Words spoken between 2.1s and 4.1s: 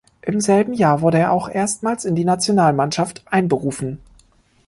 die Nationalmannschaft einberufen.